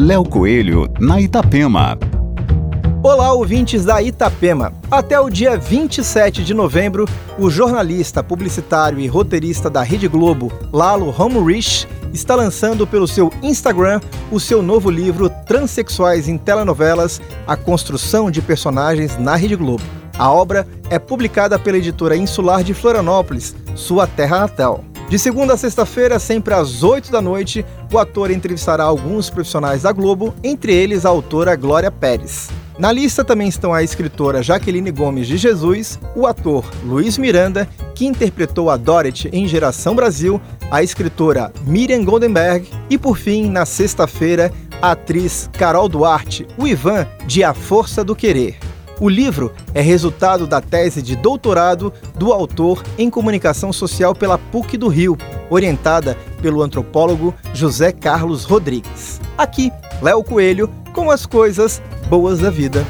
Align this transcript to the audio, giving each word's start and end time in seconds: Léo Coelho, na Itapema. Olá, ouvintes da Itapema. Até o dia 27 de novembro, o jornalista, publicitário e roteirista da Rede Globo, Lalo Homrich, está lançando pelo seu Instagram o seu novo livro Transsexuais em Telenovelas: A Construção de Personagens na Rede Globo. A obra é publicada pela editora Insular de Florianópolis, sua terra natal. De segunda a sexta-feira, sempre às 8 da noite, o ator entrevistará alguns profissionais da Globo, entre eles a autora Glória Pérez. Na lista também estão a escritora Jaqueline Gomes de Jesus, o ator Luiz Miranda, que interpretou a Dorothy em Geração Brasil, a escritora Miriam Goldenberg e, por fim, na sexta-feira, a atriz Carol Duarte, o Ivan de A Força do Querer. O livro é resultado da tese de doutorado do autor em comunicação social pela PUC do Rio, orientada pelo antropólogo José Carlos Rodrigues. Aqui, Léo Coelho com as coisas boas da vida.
Léo 0.00 0.24
Coelho, 0.24 0.86
na 1.00 1.20
Itapema. 1.20 1.98
Olá, 3.02 3.32
ouvintes 3.32 3.84
da 3.84 4.00
Itapema. 4.00 4.72
Até 4.88 5.18
o 5.18 5.28
dia 5.28 5.58
27 5.58 6.44
de 6.44 6.54
novembro, 6.54 7.04
o 7.36 7.50
jornalista, 7.50 8.22
publicitário 8.22 9.00
e 9.00 9.08
roteirista 9.08 9.68
da 9.68 9.82
Rede 9.82 10.06
Globo, 10.06 10.52
Lalo 10.72 11.12
Homrich, 11.18 11.88
está 12.14 12.36
lançando 12.36 12.86
pelo 12.86 13.08
seu 13.08 13.32
Instagram 13.42 14.00
o 14.30 14.38
seu 14.38 14.62
novo 14.62 14.88
livro 14.88 15.28
Transsexuais 15.28 16.28
em 16.28 16.38
Telenovelas: 16.38 17.20
A 17.44 17.56
Construção 17.56 18.30
de 18.30 18.40
Personagens 18.40 19.18
na 19.18 19.34
Rede 19.34 19.56
Globo. 19.56 19.82
A 20.16 20.30
obra 20.30 20.64
é 20.90 21.00
publicada 21.00 21.58
pela 21.58 21.76
editora 21.76 22.16
Insular 22.16 22.62
de 22.62 22.72
Florianópolis, 22.72 23.52
sua 23.74 24.06
terra 24.06 24.38
natal. 24.38 24.84
De 25.08 25.18
segunda 25.18 25.54
a 25.54 25.56
sexta-feira, 25.56 26.18
sempre 26.18 26.52
às 26.52 26.82
8 26.82 27.10
da 27.10 27.22
noite, 27.22 27.64
o 27.90 27.98
ator 27.98 28.30
entrevistará 28.30 28.84
alguns 28.84 29.30
profissionais 29.30 29.82
da 29.82 29.90
Globo, 29.90 30.34
entre 30.44 30.74
eles 30.74 31.06
a 31.06 31.08
autora 31.08 31.56
Glória 31.56 31.90
Pérez. 31.90 32.50
Na 32.78 32.92
lista 32.92 33.24
também 33.24 33.48
estão 33.48 33.72
a 33.72 33.82
escritora 33.82 34.42
Jaqueline 34.42 34.90
Gomes 34.90 35.26
de 35.26 35.38
Jesus, 35.38 35.98
o 36.14 36.26
ator 36.26 36.62
Luiz 36.84 37.16
Miranda, 37.16 37.66
que 37.94 38.06
interpretou 38.06 38.68
a 38.68 38.76
Dorothy 38.76 39.30
em 39.32 39.48
Geração 39.48 39.94
Brasil, 39.94 40.38
a 40.70 40.82
escritora 40.82 41.50
Miriam 41.66 42.04
Goldenberg 42.04 42.68
e, 42.90 42.98
por 42.98 43.16
fim, 43.16 43.48
na 43.48 43.64
sexta-feira, 43.64 44.52
a 44.82 44.92
atriz 44.92 45.48
Carol 45.54 45.88
Duarte, 45.88 46.46
o 46.58 46.68
Ivan 46.68 47.06
de 47.26 47.42
A 47.42 47.54
Força 47.54 48.04
do 48.04 48.14
Querer. 48.14 48.67
O 49.00 49.08
livro 49.08 49.52
é 49.74 49.80
resultado 49.80 50.46
da 50.46 50.60
tese 50.60 51.00
de 51.00 51.14
doutorado 51.14 51.92
do 52.16 52.32
autor 52.32 52.82
em 52.98 53.08
comunicação 53.08 53.72
social 53.72 54.12
pela 54.12 54.36
PUC 54.36 54.76
do 54.76 54.88
Rio, 54.88 55.16
orientada 55.48 56.16
pelo 56.42 56.62
antropólogo 56.62 57.32
José 57.54 57.92
Carlos 57.92 58.44
Rodrigues. 58.44 59.20
Aqui, 59.36 59.70
Léo 60.02 60.24
Coelho 60.24 60.68
com 60.92 61.12
as 61.12 61.24
coisas 61.24 61.80
boas 62.08 62.40
da 62.40 62.50
vida. 62.50 62.84